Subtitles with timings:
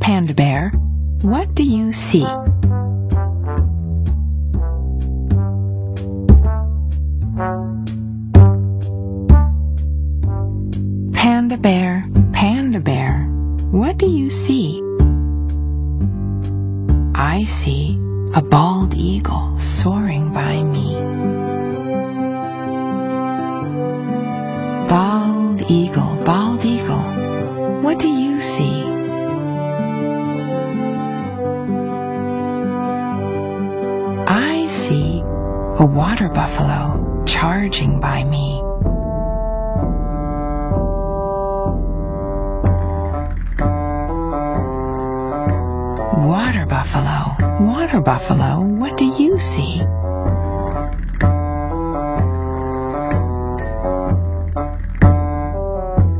[0.00, 0.70] Panda Bear,
[1.22, 2.24] what do you see?
[11.12, 13.24] Panda Bear, Panda Bear,
[13.70, 14.80] what do you see?
[17.14, 17.96] I see
[18.34, 20.94] a bald eagle soaring by me.
[24.88, 27.02] Bald eagle, bald eagle,
[27.82, 28.93] what do you see?
[35.76, 38.62] A water buffalo charging by me.
[46.28, 49.82] Water buffalo, water buffalo, what do you see?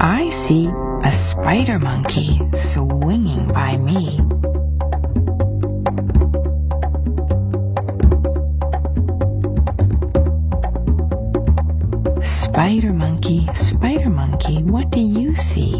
[0.00, 0.66] I see
[1.04, 4.18] a spider monkey swinging by me.
[12.56, 15.74] Spider monkey, spider monkey, what do you see?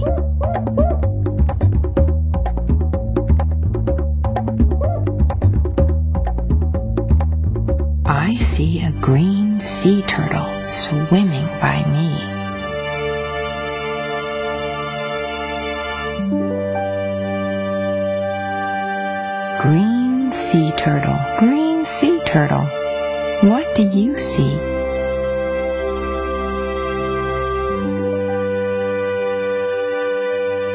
[8.04, 12.12] I see a green sea turtle swimming by me.
[19.62, 22.66] Green sea turtle, green sea turtle,
[23.48, 24.75] what do you see?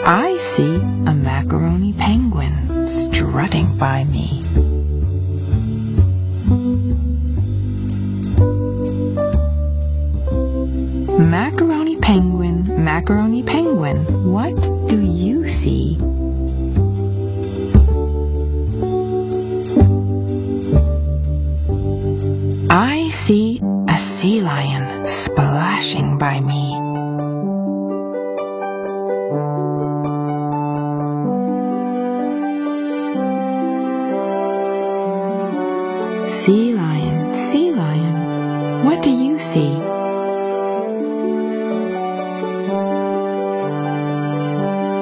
[0.03, 4.41] I see a macaroni penguin strutting by me.
[11.19, 13.97] Macaroni penguin, macaroni penguin,
[14.31, 14.55] what
[14.89, 15.97] do you see?
[22.71, 26.90] I see a sea lion splashing by me.
[36.31, 39.75] Sea lion, sea lion, what do you see?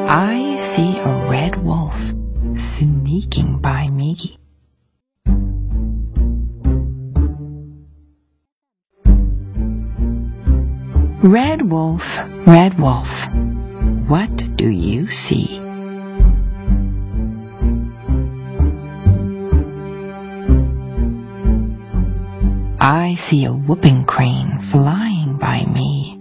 [0.09, 1.95] I see a red wolf
[2.57, 4.39] sneaking by me.
[11.21, 13.27] Red wolf, red wolf,
[14.07, 15.58] what do you see?
[23.29, 26.17] See a whooping crane flying by me.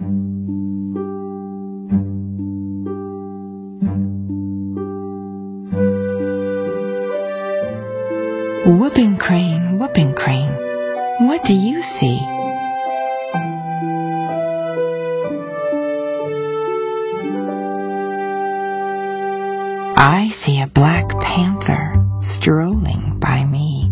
[8.66, 10.52] Whooping crane, whooping crane,
[11.20, 12.20] what do you see?
[19.96, 23.87] I see a black panther strolling by me.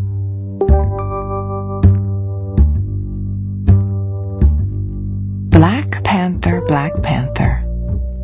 [6.17, 7.57] Panther, black panther,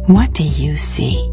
[0.07, 1.31] what do you see?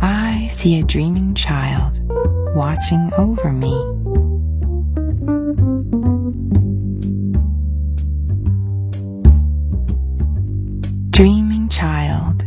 [0.00, 2.00] I see a dreaming child
[2.56, 3.76] watching over me.
[11.10, 12.38] Dreaming child,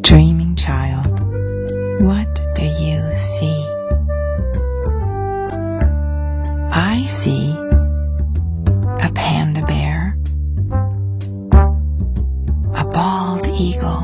[0.00, 1.06] dreaming child,
[2.00, 3.66] what do you see?
[6.72, 7.59] I see
[13.70, 14.02] eagle,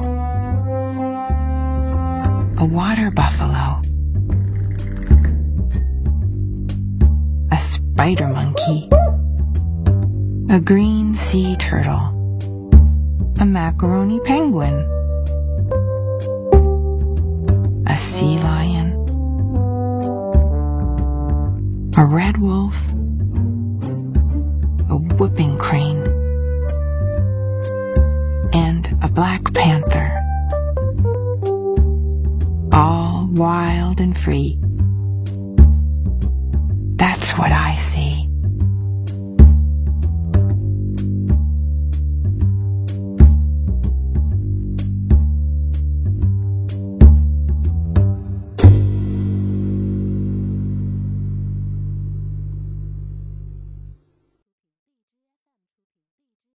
[2.59, 3.81] a water buffalo,
[7.51, 8.89] a spider monkey,
[10.51, 12.07] a green sea turtle,
[13.41, 14.77] a macaroni penguin,
[17.89, 18.89] a sea lion,
[21.97, 22.77] a red wolf,
[24.89, 26.05] a whooping crane,
[29.17, 30.13] black panther.
[32.71, 34.59] All wild and free.
[36.97, 38.29] That's what I see.